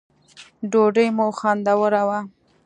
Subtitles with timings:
[0.71, 2.19] ډوډی مو خوندوره وه